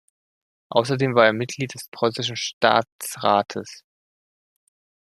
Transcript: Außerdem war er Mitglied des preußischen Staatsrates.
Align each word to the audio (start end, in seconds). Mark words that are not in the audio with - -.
Außerdem 0.69 1.13
war 1.13 1.27
er 1.27 1.33
Mitglied 1.33 1.75
des 1.75 1.87
preußischen 1.91 2.35
Staatsrates. 2.35 3.83